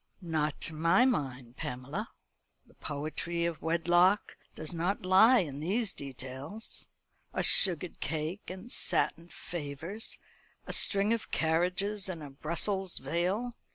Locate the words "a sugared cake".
7.35-8.49